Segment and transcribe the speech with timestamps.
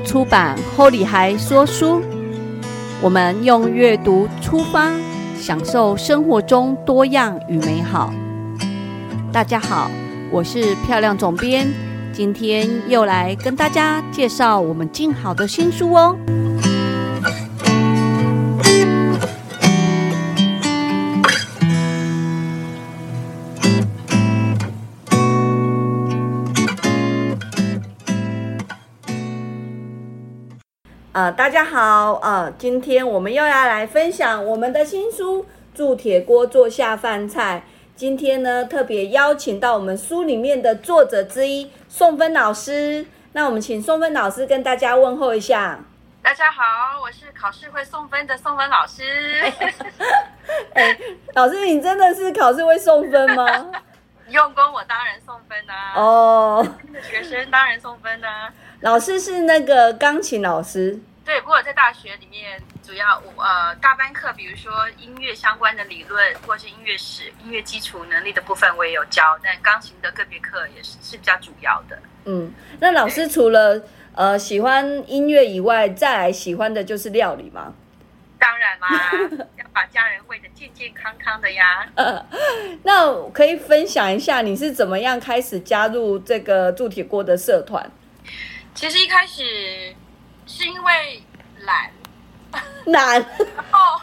[0.00, 2.00] 出版《后里孩说书》，
[3.00, 4.92] 我们用阅读出发，
[5.36, 8.12] 享受生活中多样与美好。
[9.32, 9.90] 大家好，
[10.30, 11.68] 我是漂亮总编，
[12.12, 16.16] 今天又来跟大家介绍我们静好的新书哦。
[31.18, 35.42] 呃，大家好，呃，今天我们又要来分享我们的新书
[35.74, 37.64] 《铸铁锅做下饭菜》。
[37.96, 43.04] 今天呢，特别邀请到我们书里面的作者之一宋芬老师。
[43.32, 45.80] 那我们请宋芬老师跟大家问候一下。
[46.22, 46.62] 大家好，
[47.02, 49.02] 我是考试会送分的宋芬老师。
[50.74, 50.96] 哎，
[51.34, 53.44] 老师，你真的是考试会送分吗？
[54.30, 55.94] 用功我当然送分啊。
[55.96, 56.64] 哦，
[57.02, 58.52] 学生当然送分啊。
[58.80, 60.98] 老师是那个钢琴老师。
[61.24, 69.38] 对，不过在大学里面，主要我呃大班课，比如说音乐相关的理论，或是音乐史、音乐基础能力的部分，我也有教。
[69.42, 71.98] 但钢琴的个别课也是是比较主要的。
[72.24, 73.82] 嗯，那老师除了
[74.14, 77.74] 呃喜欢音乐以外，再来喜欢的就是料理吗？
[78.38, 78.88] 当然啦，
[79.58, 81.86] 要把家人喂得健健康康的呀。
[82.84, 87.90] 那可以分享一下你是怎么样开始加入这个铸铁锅的社团？
[88.78, 89.92] 其实一开始
[90.46, 91.20] 是因为
[91.58, 91.90] 懒，
[92.86, 93.20] 懒，
[93.56, 94.00] 然后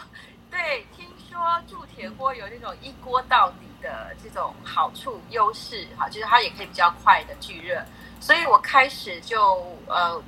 [0.50, 7.82] 对，听说铸铁锅有那种一锅到底的这种好处优势，哈，就是它也可以比较快的聚热，
[8.20, 10.22] 所以我开始就呃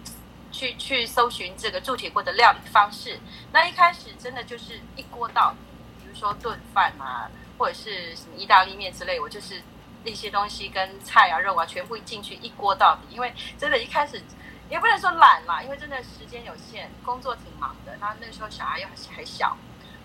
[0.50, 3.20] 去去搜寻这个铸铁锅的料理方式。
[3.52, 5.58] 那一开始真的就是一锅到底，
[6.02, 9.62] 比如说炖饭啊，或者是什么意大利面之类，我就是
[10.04, 14.22] 那些东西跟菜啊肉啊全部进去一锅到底，因为真的一开始。
[14.70, 17.96] 也不能说懒啦，因为真的时间有限，工作挺忙的。
[17.98, 19.56] 然后那时候小孩又还小，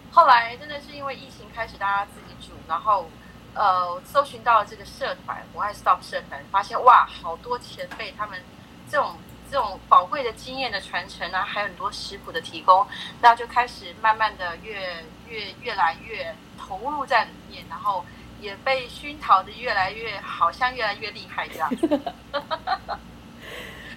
[0.10, 3.10] 后来真的是因为疫情开始，大家自己煮，然后
[3.54, 8.42] 呃，搜寻到了这个社团“我爱 Stop” 社团，发现哇，好多前辈他们
[8.90, 9.18] 这种
[9.52, 12.88] 这种宝贵的经验的传承啊，还有很多食谱的提供，
[13.20, 18.06] 那就开始慢慢的越越越来越投入在里面，然后
[18.44, 21.70] 也被熏陶的越来越好像越来越厉害这样。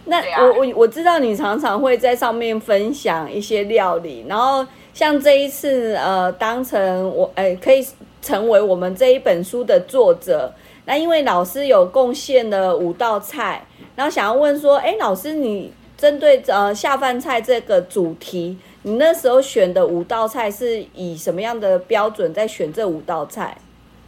[0.09, 4.65] 那我我我知道你常常会在上面分享一些料理，然后
[4.95, 7.85] 像这一次呃，当成我哎可以
[8.23, 10.55] 成为我们这一本书的作者。
[10.85, 23.59] 那因为老师有贡献了五道菜，然后想要问说，哎，老师你针对呃下饭菜这个主题，你那时候选的五道菜是以什么样的标准在选这五道菜？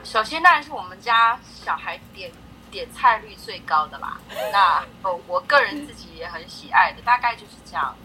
[0.05, 2.31] 首先当然是我们家小孩点。
[2.71, 4.19] 点菜率最高的啦，
[4.53, 7.97] 那我，我个人自己也很喜爱的，大概就是这样。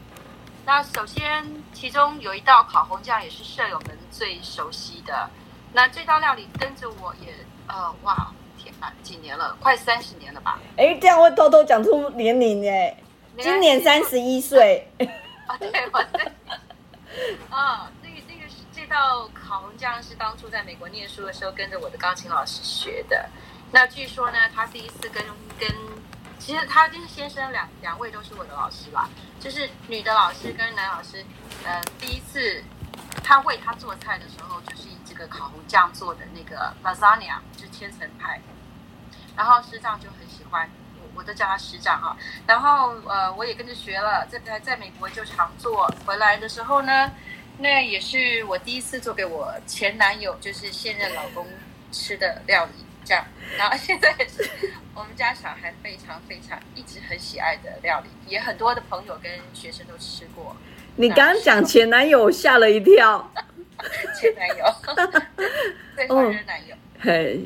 [0.65, 5.29] 那首先，其中有一道烤红酱也是舍友们最熟悉的。
[5.73, 7.33] 那这道料理跟着我也，
[7.67, 10.57] 呃，哇，天哪，几年了，快三十年了吧？
[10.77, 12.95] 哎，这样会偷偷讲出年龄哎，
[13.39, 14.87] 今年三十一岁。
[15.45, 16.31] 啊，对，我对。
[18.83, 23.29] 这道烤红酱是当初在美国念书的时候跟着我的钢琴老师学的。
[23.71, 25.23] 那据说呢，他第一次跟
[25.57, 25.69] 跟，
[26.37, 31.23] 其实他跟先生两两位都是我的老师吧，就是女的老师跟男老师，
[31.63, 32.61] 呃，第一次
[33.23, 38.41] 他为他做菜的时候，就是以这个烤红酱做的那个 lasagna，就是千层派，
[39.33, 40.69] 然后师长就很喜欢，
[41.01, 47.09] 我我都叫他师长啊，然后呃，我也跟着学了，在在在美国就常做，回来的时候呢，
[47.59, 51.47] 那也是我第一次做给我前男友，就是现任老公
[51.91, 52.71] 吃的料理。
[53.05, 53.25] 这样，
[53.57, 54.49] 然后现在是
[54.95, 60.55] 我们家小孩非常非常一直很喜爱的料理，也很多的朋友跟学生都吃过。
[60.95, 63.29] 你刚刚讲前男友，吓了一跳。
[64.17, 64.65] 前男友，
[65.97, 66.75] 对， 前男友。
[67.01, 67.41] 嘿，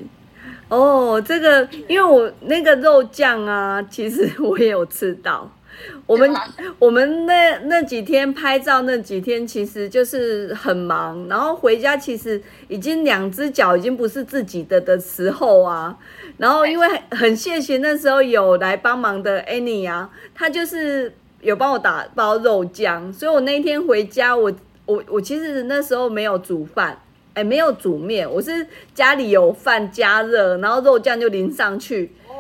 [0.70, 5.52] 哦，这个，因为我那个肉酱啊，其实我也有吃到。
[6.08, 6.34] 我们
[6.80, 15.98] 我们那那几天拍照那几天，其实就是很忙，然后回家其实已经两只脚已经不是自己的的时候啊。
[16.38, 24.52] 然后因为很谢谢那时候有来帮忙的 Annie 啊，她就是有帮我打包肉酱，所以我那天回家，我
[24.86, 27.00] 我我其实那时候没有煮饭，
[27.34, 32.34] 哎，没有煮面，我是家里有饭加热，然后肉酱就淋上去，哦，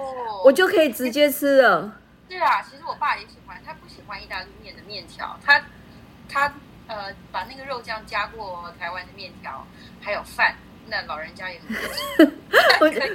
[0.45, 1.94] 我就可以直接吃了。
[2.29, 5.62] 对啊，其实我爸也喜欢，他不喜欢意大利面的面条，他
[6.29, 6.53] 他
[6.88, 9.65] 呃把那个肉酱加过台湾的面条，
[10.01, 10.56] 还有饭，
[10.88, 11.59] 那老人家也
[12.18, 12.27] 很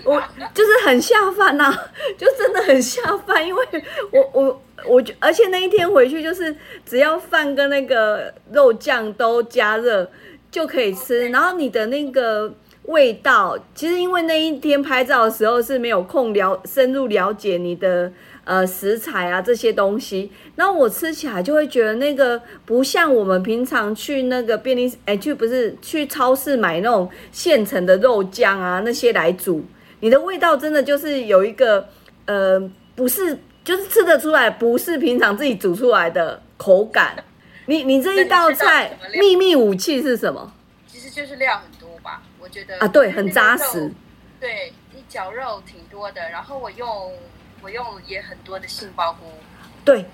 [0.04, 0.22] 我我
[0.54, 1.70] 就是很下饭呐、
[2.18, 3.66] 就真的很下饭，因为
[4.10, 10.10] 我我我觉，而且那一天回去就是只要饭跟那个肉酱都加热
[10.50, 12.52] 就可以吃，然后你的那个
[12.84, 18.12] 味道，其实因为那一天拍照的时候是没有空了深入了解你的
[18.44, 29.64] 呃食材啊这些东西，然后我吃起来就会觉得那个不像我们平常去那个便利哎去不是去超市买那种现成的肉酱啊那些来煮，
[30.00, 31.86] 你的味道真的就是有一个
[32.26, 32.60] 呃
[32.96, 37.14] 不是就是吃得出来不是平常自己煮出来的口感。
[37.66, 40.52] 你你这一道菜秘密武器是什么？
[40.88, 41.62] 其实就是料
[42.42, 42.88] 我觉得啊？
[42.88, 43.92] 对，很扎实。
[44.40, 47.16] 对，你绞肉挺多的，然后我用
[47.60, 49.32] 我用也很多的杏鲍菇，
[49.84, 50.04] 对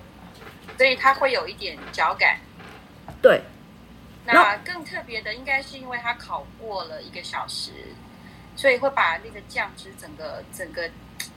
[0.77, 2.39] 所以它会有一点嚼感。
[3.23, 3.41] 对，
[4.27, 7.73] 那更特别的应该是因为它烤过了一个小时，
[8.55, 10.91] 所以会把那个酱汁整个整个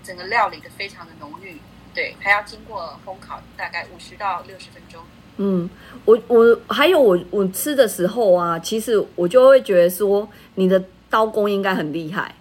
[0.03, 1.61] 整个料理的非常的浓郁。
[1.93, 5.05] 对，还要经过烘烤大概五十到六十分钟。
[5.43, 5.67] 嗯，
[6.05, 12.35] 我我还有我我吃的时候啊，其实我就会觉得说，你的刀工应该很厉害，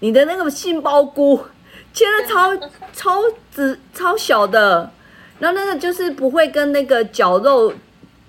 [0.00, 1.44] 你的那个杏鲍菇
[1.92, 2.56] 切的超
[2.94, 4.90] 超子超小的，
[5.38, 7.74] 然后那个就是不会跟那个绞肉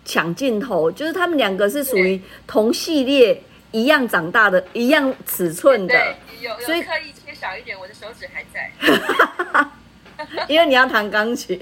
[0.03, 3.41] 抢镜头，就是他们两个是属于同系列
[3.71, 5.95] 一样长大的，一样尺寸的，，
[6.41, 8.69] 有有所以刻意切小一点，我的手指还在。
[10.49, 11.57] 因为你要弹钢琴。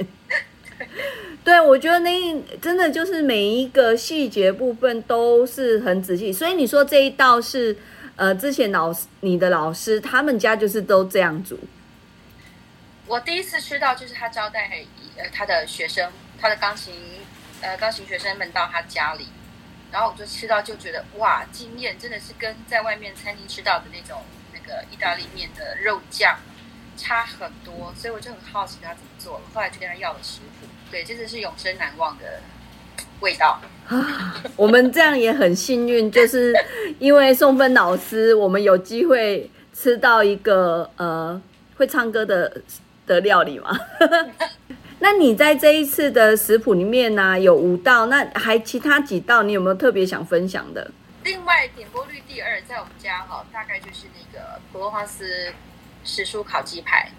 [1.47, 7.73] 对，我觉得那真的就是每一个细节部分都是很仔细，所以你说这一道是
[8.17, 11.57] 呃之前老师你的老师他们家就是都这样煮，
[13.05, 14.69] 我第一次吃到就是他招待
[15.15, 16.93] 呃他的学生，他的钢琴
[17.61, 19.27] 呃钢琴学生们到他家里，
[19.89, 24.21] 然后我就吃到就觉得哇惊艳，真的是跟在外面餐厅吃到的那种
[24.51, 26.37] 那个意大利面的肉酱
[26.97, 32.41] 差很多，所以我就很好奇他怎么做了，后来就跟他要了食谱，对，这就是永生难忘的
[33.19, 33.59] 味道。
[34.55, 36.53] 我们这样也很幸运，就是
[36.99, 41.41] 因为宋芬老师，我们有机会吃到一个呃
[41.77, 42.61] 会唱歌的
[43.05, 43.77] 的料理嘛。
[44.99, 50.89] 那你在这一次的食谱里面呢、有五道，那还其他几道你有没有特别想分享的？
[51.23, 55.53] 另外，点播率第二，在我们家哈、大概就是那个普罗旺斯
[56.03, 57.11] 时蔬烤鸡排。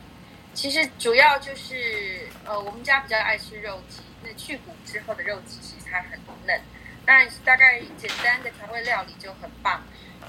[0.59, 6.61] 其实主要就是呃，我们家比较爱吃肉鸡，那去骨之后的肉鸡其实它很嫩，
[7.07, 9.81] 当然大概简单的调味料理就很棒。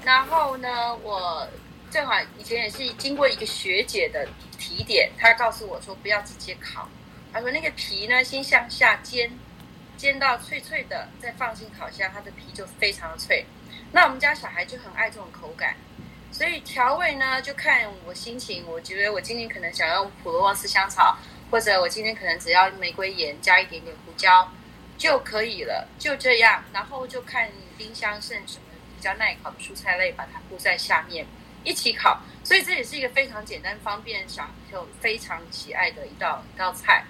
[0.04, 1.48] 然后呢，我
[1.90, 6.88] 正好以前也是经过一个学姐的提点，她告诉我说不要直接烤，
[7.32, 9.32] 她说那个皮呢先向下煎，
[9.96, 13.44] 煎到脆脆的，再放进烤箱，它的皮就非常的脆。
[13.90, 15.74] 那我们家小孩就很爱这种口感，
[16.40, 18.64] 所以调味呢就看我心情。
[18.66, 21.18] 我觉得我今天可能想用普罗旺斯香草，
[21.50, 24.50] 或者我今天可能只要玫瑰盐加一点点胡椒
[24.96, 26.64] 就可以了，就这样。
[26.72, 28.62] 然后就看冰箱剩什么
[28.96, 31.26] 比较耐烤的蔬菜类，把它铺在下面
[31.62, 32.22] 一起烤。
[32.42, 37.04] 所以这也是一个非常简单、方便小朋友非常喜爱的一道一道菜。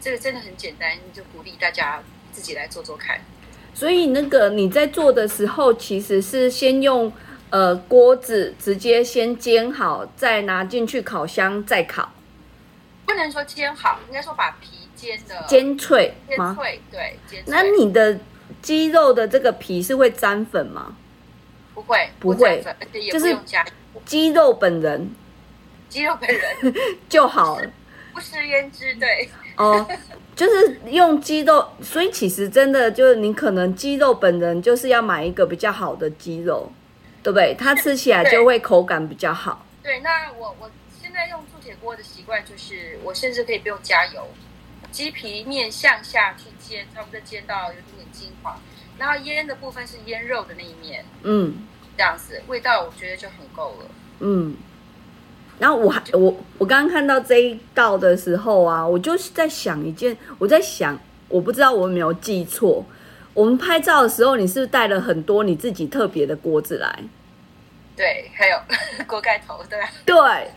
[0.00, 2.02] 这个真的很简单，就鼓励大家
[2.32, 3.20] 自己来做做看。
[3.72, 7.12] 所以那个你在做的时候，其实是先用
[7.50, 12.12] 呃锅子直接先煎好，再拿进去烤箱再烤，
[13.06, 16.54] 不能说煎好，应该说把皮煎的煎脆吗？
[16.54, 17.54] 煎脆，对，煎脆。
[17.54, 18.18] 那你的
[18.60, 20.96] 鸡肉的这个皮是会沾粉吗？
[21.74, 23.64] 不会不会沾粉，而且也就是不用加
[24.04, 25.10] 鸡肉本人
[25.88, 26.74] 鸡肉本人
[27.08, 27.70] 就好了
[28.12, 29.86] 不食胭脂，对，哦。
[30.36, 36.70] 就是用鸡肉，所以其实真的就是你可能鸡肉本人就是要买一个比较好的鸡肉，
[37.22, 37.54] 对不对？
[37.58, 39.66] 它吃起来就会口感比较好。
[39.82, 40.00] 对。
[40.00, 40.70] 那我我
[41.00, 44.28] 现在用铸铁锅的习惯就是，我甚至可以不用加油，
[44.90, 48.60] 鸡皮面向下去煎，差不多煎到有点点金黄，
[48.98, 53.90] 然后腌的部分是腌肉的那一面，嗯这样子味道我觉得就很够了。
[54.20, 54.56] 嗯。
[55.58, 60.96] 然后我还我我刚刚看到这一道的时候啊，我就是在想一件，我在想，
[61.28, 62.86] 我不知道我有没有记错，
[63.38, 67.04] 我们拍照的时候，你是不是带了很多你自己特别的锅子来？
[67.94, 68.58] 对，还有
[69.06, 69.88] 锅盖头，对吧？
[70.04, 70.50] 对，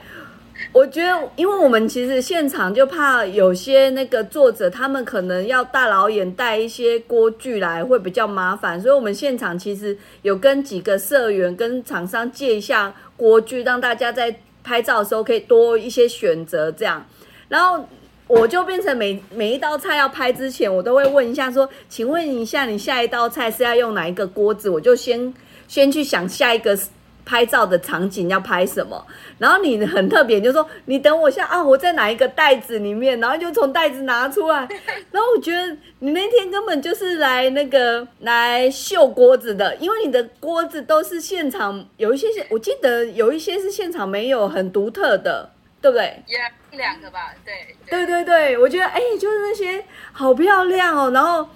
[0.74, 17.06] 我觉得，因为我们其实现场就怕有些那个作者他们可能要大老远带一些锅具来会比较麻烦，所以我们现场其实有跟几个社员跟厂商借一下锅具，让大家在拍照的时候可以多一些选择这样。
[17.48, 17.88] 然后
[18.32, 24.70] 我就变成每每一道菜要拍之前，我都会问一下说，请问一下你下一道菜是要用哪一个锅子？
[24.70, 25.34] 我就先
[25.68, 26.78] 先去想下一个
[27.26, 29.06] 拍照的场景要拍什么，
[29.38, 34.68] 然后你很特别，就说你等我下啊，我在哪一个袋子里面，然后就从袋子拿出来，
[35.12, 46.24] 然后我觉得你那天根本就是来那个来秀锅子的，因为你的锅子都是现场有一些，我记得有一些是现场没有很独特的，对不对？
[46.28, 46.38] 也
[46.72, 47.76] 一两个吧，对。
[47.90, 51.50] 对对对，我觉得哎，就是那些好漂亮哦，然后。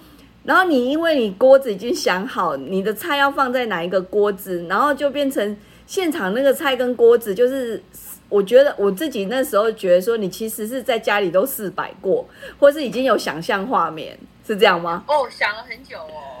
[0.44, 5.56] 然后你因为你锅子已经想好你的菜要放在哪一个锅子，然后就变成
[5.88, 7.82] 现场那个菜跟锅子，就是
[8.28, 12.24] 我觉得我自己那时候觉得说你其实是在家里都试摆过，
[12.60, 14.16] 或是已经有想象画面，
[14.46, 15.02] 是这样吗？
[15.08, 16.35] 哦，想了很久哦，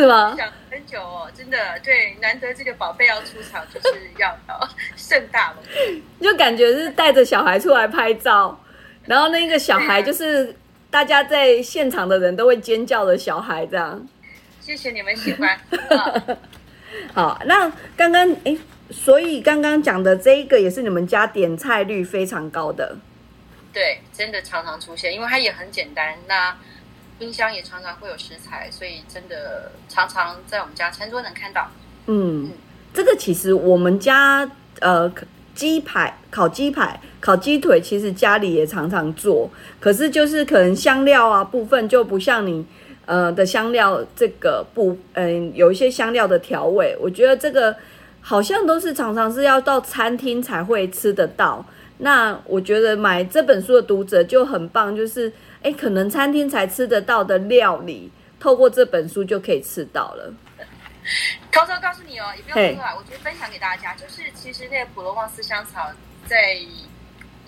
[0.00, 0.34] 是吗？
[0.36, 4.36] 想很久哦，真的对，难得这个宝贝要出场，就是要
[4.96, 5.56] 盛大了，
[6.20, 8.60] 就感觉是带着小孩出来拍照，
[9.06, 10.54] 然后那个小孩就是。
[10.88, 14.06] 大家在现场的人都会尖叫的小孩，这样。
[14.60, 15.58] 谢谢你们喜欢。
[17.12, 18.56] 好， 那刚刚哎，
[18.90, 22.96] 所以刚刚讲的这一个也是你们家点菜率非常高的。
[23.74, 26.14] 对，真的常常出现，因为它也很简单。
[26.28, 26.56] 那
[27.18, 31.68] 冰箱也常常会有食材，所以真的常常在我们家餐桌能看到。
[32.06, 32.50] 嗯，
[32.92, 35.12] 这个其实我们家呃。
[35.56, 39.48] 鸡排、烤鸡排、烤鸡腿，其实家里也常常做，
[39.80, 42.62] 可是就是可能香料啊部分就不像你
[43.06, 47.74] 呃的香料这个部，嗯，有一些香料的调味，我觉得这个
[48.20, 51.64] 好像都是常常是要到餐厅才会吃得到。
[51.96, 55.32] 那我觉得买这本书的读者就很棒，就是
[55.66, 60.32] 哎，可能餐厅才吃得到的料理，透过这本书就可以吃到了。
[61.50, 65.90] 偷偷告诉你哦，也不用出来，我觉得分享给大家，就是其实那个普罗旺斯香草
[66.24, 66.54] 在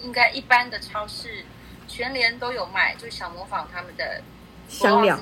[0.00, 1.44] 应该一般的超市
[1.86, 4.20] 全联都有卖，就想模仿他们的
[4.68, 5.16] 香料，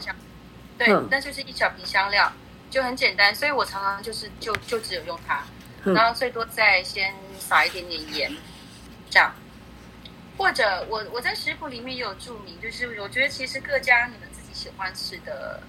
[0.78, 2.32] 对，那就是一小瓶香料，
[2.70, 5.42] 就很简单，所以我常常就是就就只有用它，
[5.84, 8.32] 然后最多再先撒一点点盐，
[9.10, 9.34] 这样，
[10.36, 15.62] 或者我我在食谱里面也有注明，就是我觉得其实各家你们自己喜欢吃的。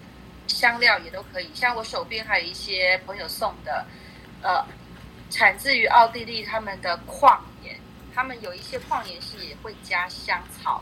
[0.48, 3.86] 香料也都可以，像我手边还有一些朋友送的，
[4.42, 4.66] 呃，
[5.30, 7.78] 产自于奥地利他们的矿盐，
[8.16, 10.82] 他们有一些矿盐是也会加香草，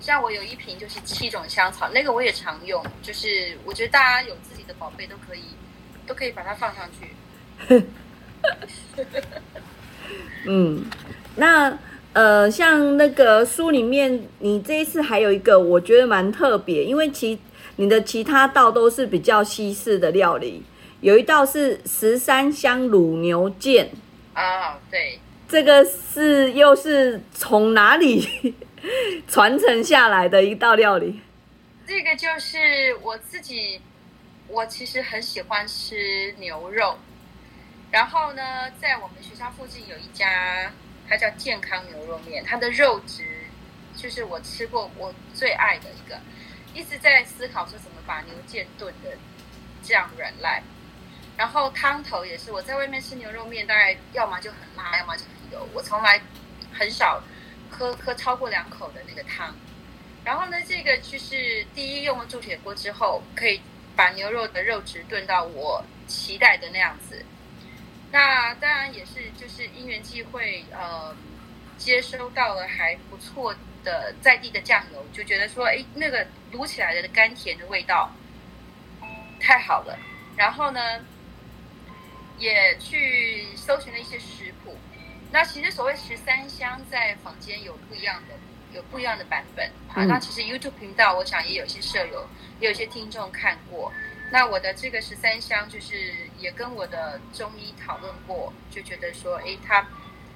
[0.00, 5.44] 像我有一瓶就是七种香草，那个我也常用，就是我觉得大家有自己的宝贝都可以，
[6.06, 7.14] 都可以把它放上去。
[10.48, 10.90] 嗯，
[11.36, 11.78] 那
[12.12, 17.38] 呃，像那个书里面，你这一次还有一个我觉得蛮特别，因为其。
[17.76, 20.62] 你的其他道都是比较西式的料理，
[21.00, 23.86] 有一道是十三香卤牛腱
[24.34, 28.54] 啊，对，这个是又是从哪里
[29.26, 31.20] 传承下来的一道料理？
[31.86, 33.80] 这个就是我自己，
[34.48, 36.98] 我其实很喜欢吃牛肉，
[37.90, 38.42] 然后呢，
[38.78, 40.70] 在我们学校附近有一家，
[41.12, 43.44] 它叫健康牛肉面，它的肉质
[43.94, 46.18] 就是我吃过我最爱的一个。
[46.72, 49.10] 一直在思考说怎么把牛腱炖的
[49.82, 50.62] 这样软烂，
[51.36, 56.18] 然后汤头也是我在外面吃牛肉面，大概要么就很辣，要么就很油，我从来
[56.72, 57.22] 很少
[57.70, 59.54] 喝喝超过两口的那个汤。
[60.24, 63.60] 然后呢，这个就是第一用了铸铁锅之后，可以
[63.94, 67.22] 把牛肉的肉质炖到我期待的那样子。
[68.12, 71.16] 那当然也是就是因缘际会，呃，
[71.76, 73.52] 接收到了还不错。
[73.84, 78.12] 的在地的酱油，就觉得说，哎，那个卤起来的甘甜的味道
[79.40, 79.98] 太好了。
[80.36, 81.00] 然后呢，
[82.38, 84.78] 也去搜寻了一些食谱。
[85.32, 88.36] 那其实所谓十三香，在坊间有不一样的，
[88.72, 90.04] 有不一样的版本啊。
[90.04, 92.28] 那其实 YouTube 频道，我想也有些舍友，
[92.60, 93.92] 也有些听众看过。
[94.32, 99.86] 那我的这个十三香，就是也跟我的中医讨论过，就觉得说，哎，它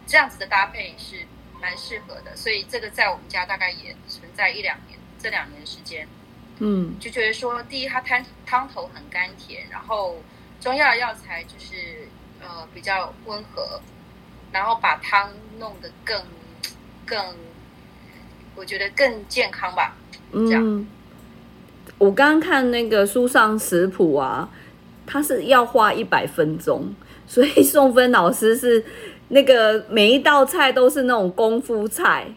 [0.06, 1.26] 这样子的搭配是。
[1.58, 6.06] 蛮适合的，所以这个在我们家大概也存在一两年，这两年时间，
[6.58, 10.22] 嗯，就觉得说，第一它汤汤头很甘甜，然后
[10.60, 12.06] 中药药材就是
[12.42, 13.80] 呃比较温和，
[14.52, 16.22] 然后把汤弄得更
[17.06, 17.34] 更，
[18.54, 19.96] 我觉得更健康吧。
[20.32, 20.86] 嗯，
[21.98, 24.48] 我刚刚看那个书上食谱啊，
[25.06, 26.94] 它是要花一百分钟，
[27.26, 28.84] 所以宋芬老师是。
[29.28, 32.28] 那个每一道菜都是那种功夫菜，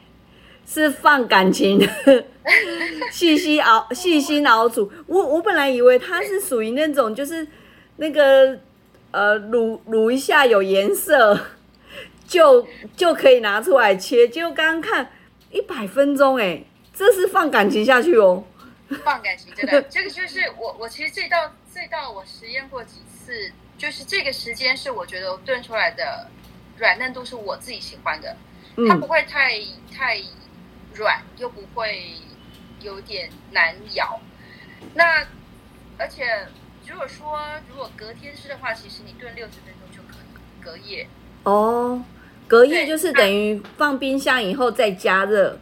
[0.65, 1.87] 是放感情的，
[3.13, 4.91] 细细熬、 细心熬煮。
[5.05, 7.47] 我我本来以为它是属于那种，就是
[7.97, 8.57] 那个
[9.11, 11.39] 呃卤卤一下有颜色，
[12.27, 12.65] 就
[12.97, 14.27] 就可以拿出来切。
[14.27, 15.11] 结果刚刚看
[15.51, 18.43] 一百分钟，哎，这是放感情下去哦。
[19.05, 23.51] 放感情，真的，这个就是我我其实这道这道我实验过几次。
[23.77, 26.29] 就是这个时间是我觉得炖出来的
[26.77, 28.35] 软嫩度是我自己喜欢的，
[28.89, 29.57] 它不会太
[29.89, 30.21] 太
[30.95, 32.11] 软，又不会
[32.81, 34.19] 有点难咬。
[34.95, 35.25] 那
[35.97, 36.45] 而且
[36.85, 41.07] 如果说如果隔天吃的话，其实你炖六十分钟就可以隔夜。
[41.43, 42.03] 哦，
[42.49, 45.57] 隔夜就是等于放冰箱以后再加热。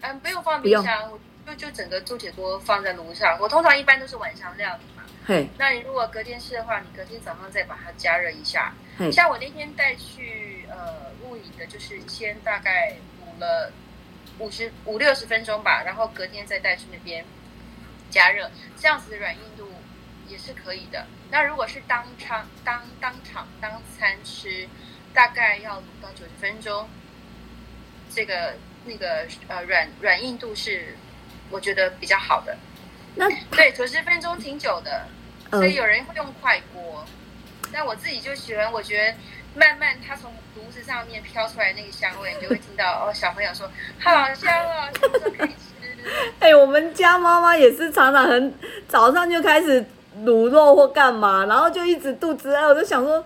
[0.00, 1.12] 嗯，不用放冰箱，
[1.54, 3.38] 就就整个铸铁锅放在炉上。
[3.40, 5.02] 我通常一般都是晚上料理嘛。
[5.26, 8.72] 嘿，那你如果隔天吃的话，你隔天早上再把它加热一下。
[9.12, 13.72] 像我那天带去呃露营的，就是先大概卤了
[14.38, 17.24] 五十五六十分钟吧，然后隔天再带去那边
[18.10, 19.68] 加热，这样子的软硬度
[20.28, 21.06] 也是可以的。
[21.30, 24.68] 那如果是当场当当场当餐吃，
[25.12, 26.88] 大概要卤到九十分钟，
[28.14, 28.54] 这个。
[28.86, 30.96] 那个呃软软硬度是
[31.50, 32.56] 我觉得比较好的，
[33.16, 35.06] 那对九十分钟挺久的，
[35.50, 37.04] 所以有人会用快锅，
[37.72, 39.14] 但我自己就喜欢，我觉得
[39.54, 45.54] 慢慢它从炉子上面飘出来那个香味，你就会听到哦小朋友说好香啊，什么时候可以吃？
[46.40, 48.54] 哎，我们家妈妈也是常常很
[48.88, 49.84] 早上就开始
[50.24, 53.24] 卤肉或干嘛，然后就一直肚子饿，我就想说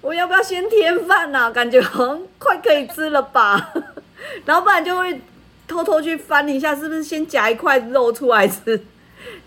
[0.00, 1.50] 我要不要先添饭呐？
[1.50, 3.72] 感觉好像快可以吃了吧。
[4.46, 5.20] 然后不然就会
[5.66, 8.84] 偷偷去翻一下，是不是先夹一块肉出来吃？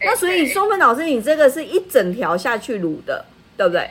[0.02, 3.90] 那所以松芬老师，你这个是一整条下去卤的，对不对？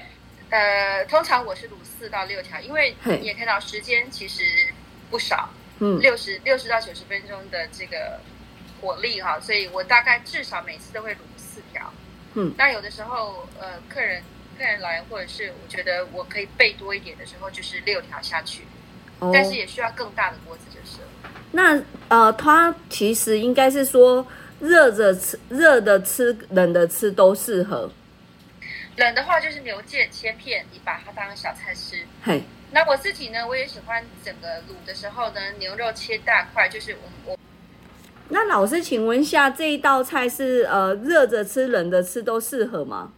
[0.51, 4.43] 呃，通常我是卤四到六条，因为你也看到时间其实
[5.11, 8.21] 不少，嗯，六十六十到九十分钟的这个
[8.81, 11.93] 火力哈，所以我大概至少每次都会卤四条。
[12.35, 14.23] 嗯，那有的时候呃，客人
[14.59, 18.63] 客人来或者是我觉得我可以备多一点的时候，就是六条下去。
[19.33, 20.99] 但是也需要更大的锅子，就是。
[21.53, 24.27] 那呃，它其实应该是说，
[24.61, 27.91] 热着吃、热的吃、冷的吃都适合。
[28.97, 32.05] 冷的话就是牛腱切片，你把它当小菜吃。
[32.23, 32.43] 嘿。
[32.73, 37.39] 那我自己呢，我也喜欢整个卤的时候呢，牛肉切大块，就是我我。
[38.29, 43.13] 那老师，请问一下，这一道菜是呃热着吃、冷的吃都适合吗？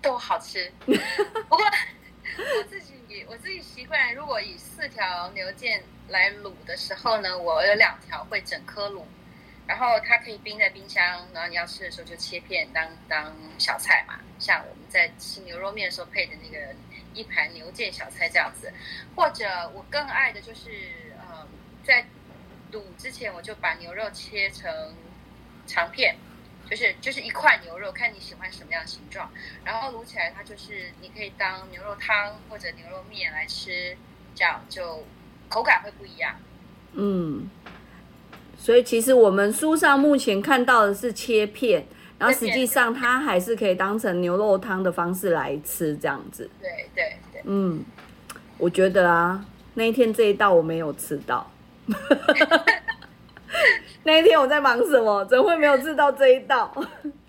[0.00, 0.70] 都好吃。
[0.84, 0.92] 不
[1.56, 2.92] 过我自己。
[3.28, 9.04] 我自己习惯，如果以四条牛腱来卤的时候呢，我有两条会整颗卤，
[9.66, 16.74] 然后它可以冰在冰箱，然后你要吃的时候就切片当当小菜嘛，像我们在吃牛肉面的时候配的那个
[17.14, 18.72] 一盘牛腱小菜这样子。
[19.16, 20.70] 或者我更爱的就是，
[21.18, 21.46] 呃，
[21.84, 22.04] 在
[22.72, 24.94] 卤之前我就把牛肉切成
[25.66, 26.16] 长片。
[26.70, 29.30] 就是就是一块牛肉，看你喜欢什么样形状，
[29.62, 33.94] 然后卤起来，它就是你可以当牛肉汤或者牛肉面来吃，
[34.34, 35.04] 这样就
[35.52, 36.32] 口感会不一样。
[36.94, 37.48] 嗯，
[38.56, 41.86] 所以其实我们书上目前看到的是切片，
[42.18, 46.48] 然后实际上它还是可以当成牛肉汤的方式来吃，这样子。
[46.60, 47.42] 对对对。
[47.44, 47.84] 嗯，
[48.56, 51.50] 我觉得啊，那一天这一道我没有吃到。
[54.04, 55.24] 那一天我在忙什么？
[55.26, 56.72] 怎会没有吃到这一道？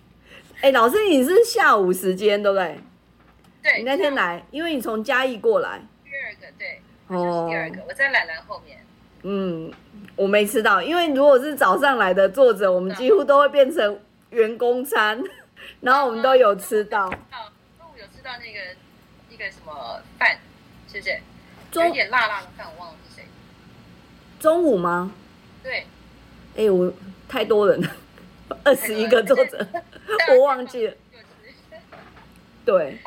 [0.61, 2.79] 哎，老师，你是下午时间对不对？
[3.61, 3.77] 对。
[3.79, 5.81] 你那天来，因为你从嘉义过来。
[7.13, 7.29] 第二个对。
[7.29, 7.47] 哦。
[7.49, 8.79] 第二个，我在懒懒后面。
[9.23, 9.71] 嗯，
[10.15, 13.99] 我没吃到，因为如果是早上来的作者，我们几乎都会变成
[14.31, 15.23] 员工餐，
[15.81, 17.09] 然后我们都有吃到。
[17.09, 17.17] 中
[17.87, 18.59] 午有吃到那个
[19.29, 20.37] 一个什么饭，
[20.87, 21.21] 谢谢。
[21.73, 23.25] 有点辣辣的饭，我忘了是谁。
[24.39, 25.11] 中午吗？
[25.63, 25.85] 对。
[26.55, 26.91] 哎，我
[27.27, 27.89] 太多人了，
[28.63, 29.65] 二十一个作者，
[30.35, 30.93] 我忘记了。
[32.65, 32.99] 对，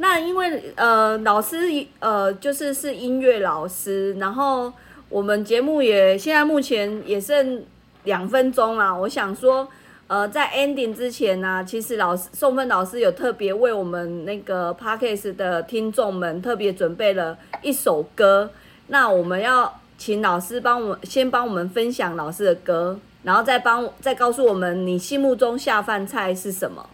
[0.00, 1.58] 那因为呃，老师
[2.00, 4.72] 呃，就是是音乐老师，然后
[5.08, 7.62] 我们节目也现在目前也剩
[8.04, 8.94] 两分钟啦。
[8.94, 9.68] 我想说，
[10.06, 18.50] 呃，在 ending 之前呢，其实老师宋芬老师有特别为我们那个 parkes 的听众们特别准备了一首歌，
[18.88, 19.72] 那我们要。
[20.00, 26.88] 请老师帮我先帮我们分享老师的歌，然后再帮再告诉我们你心目中下饭菜是什么。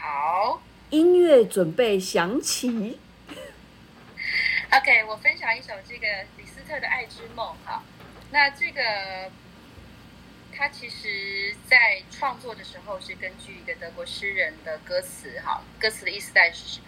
[0.00, 2.98] 好，音乐准备响起。
[4.72, 6.06] OK，我分享一首这个
[6.38, 7.82] 李斯特的《爱之梦》哈。
[8.30, 9.30] 那这个
[10.54, 16.80] 他其实在创作的时候是根据一个德国诗人的歌词哈，歌词的意思在是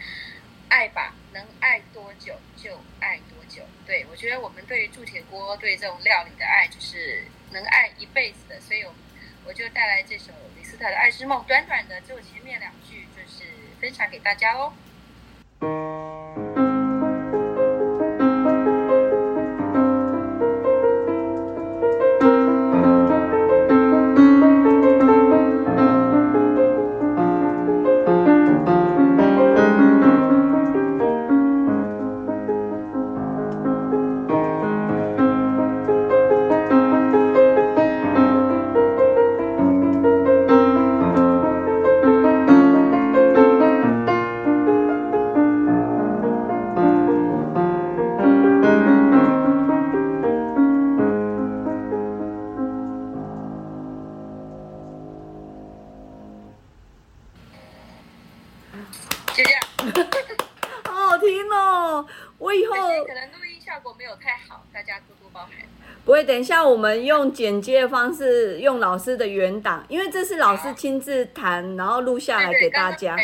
[0.69, 3.63] 爱吧，能爱多久就爱多久。
[3.87, 8.95] 对，我觉得我们对铸铁锅、对这种料理的爱，就是能爱一辈子的，所以我
[9.45, 13.07] 我就带来这首李斯特的《爱之梦》，短短的就前面两句，
[13.81, 14.71] 分享给大家哦。
[66.71, 73.17] 我们用剪接的方式，用老师的原档，因为这是老师亲自弹，然后录下来给大家。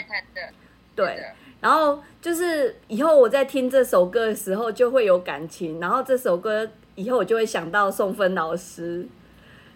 [0.95, 1.23] 对，
[1.61, 9.07] 然后就是以后我在听这首歌的时候就会有感情，然后这首歌以后我就会想到宋芬老师。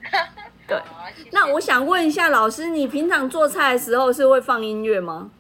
[0.67, 0.81] 对，
[1.31, 5.31] 那我想问一下老师，你平常做菜的时候是会放音乐吗？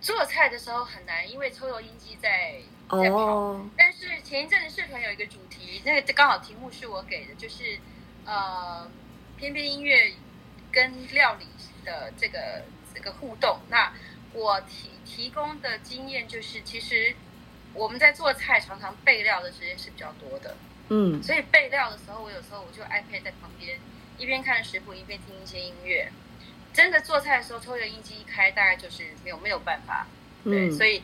[0.00, 2.54] 做菜的时候很难，因为抽油烟机在
[2.90, 3.60] 在跑。
[3.76, 7.78] 但是前一阵子社团有一个主题，那个刚好题目是我给的，就是
[8.24, 8.90] 呃，
[9.36, 10.12] 偏偏音乐
[10.70, 11.46] 跟料理
[11.84, 12.62] 的这个
[12.94, 13.58] 这个互动。
[13.68, 13.92] 那
[14.32, 17.14] 我提提供的经验就是，其实
[17.74, 20.56] 我们在做菜常常备料的时间是比较多的。
[20.90, 23.78] 嗯，所以备料的时候，我有时候我就 iPad 在旁边，
[24.16, 26.10] 一边看食谱，一边听一些音乐。
[26.72, 30.06] 真的做菜的时候，抽油烟机一开，大概就是没有没有办法。
[30.44, 31.02] 对，所以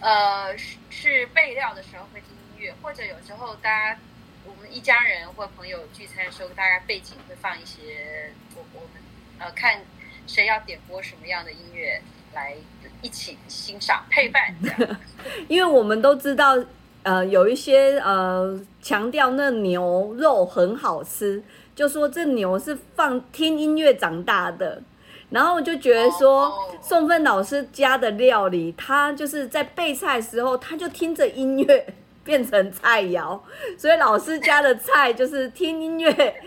[0.00, 3.98] 呃是是备料的时候会听音乐，或者有时候大家
[4.44, 9.02] 我们一家人或朋友聚餐的时候，大家背景会放一些我我们
[9.38, 9.80] 呃看
[10.26, 12.00] 谁要点播什么样的音乐
[12.34, 12.56] 来
[13.02, 14.54] 一起欣赏配饭。
[15.48, 16.56] 因为我们都知道。
[17.02, 21.40] 呃，有一些呃强调那牛肉很好吃，
[21.72, 24.82] 就说这牛是放听音乐长大的，
[25.30, 31.94] 然后我就觉得说宋芬老师家的料理，他就是在备菜时候，他就听着音乐
[32.26, 33.40] 变成菜肴，
[33.78, 36.42] 所以老师家的菜就是听音乐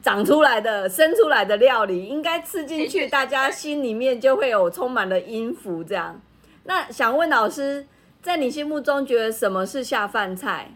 [0.00, 5.82] 长出来的、生出来的料理，应该吃进去，大家心里面就会有充满了音符。
[5.82, 6.20] 这样，
[6.62, 7.88] 那想问老师。
[8.22, 10.66] 在你心目中，觉得什么是下饭菜？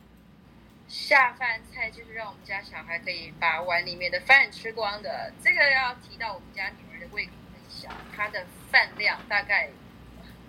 [0.86, 5.32] 下饭菜就是让我们家小孩可以把碗里面的饭吃光的。
[5.42, 9.68] 这个要提到我们家女儿的胃口很小，她的饭量大概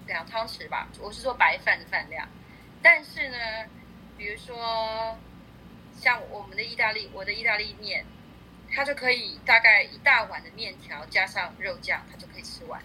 [0.06, 0.90] 两汤匙吧。
[1.02, 2.28] 我是说白饭的饭量。
[2.82, 3.38] 但是呢，
[4.18, 5.18] 比如说
[5.98, 8.06] 像我们的意大利，我的意大利面，
[8.70, 12.82] 它就可以大概一大碗的面条加上肉酱，它就可以吃完。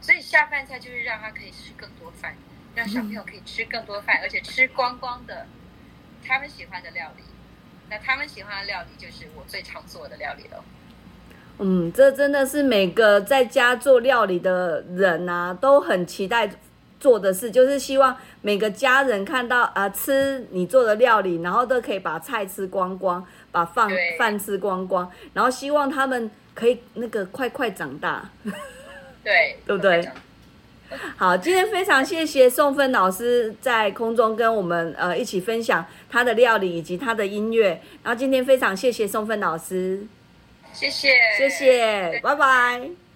[0.00, 2.34] 所以下饭菜就是让他可以吃更多饭。
[2.74, 5.46] 让小朋友可以吃更多饭，而且吃光光的
[6.24, 7.24] 他们喜欢的料理。
[7.90, 10.64] 那他们喜欢的料理就是我最常做的料理了。
[11.58, 16.48] 嗯，这真的是每个在家做料理的人啊，都很期待
[17.00, 28.28] 做的事，就是希望每个家人看到啊，吃你做的料理，然后都可以把菜吃光光，把饭饭吃光光，然后希望他们可以那个快快长大。
[29.22, 30.08] 对， 对不对？
[31.18, 37.80] 好，今天非常谢谢宋芬老师在空中跟我们呃一起分享他的料理以及他的音乐。
[38.02, 40.06] 然后今天非常谢谢宋芬老师，
[40.72, 43.07] 谢谢，谢谢，拜拜。